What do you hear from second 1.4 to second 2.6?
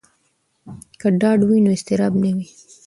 وي نو اضطراب نه وي.